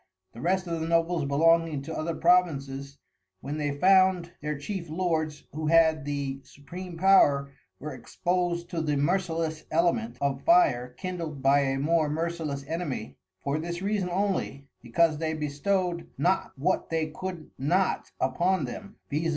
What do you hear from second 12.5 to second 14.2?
Enemy; for this Reason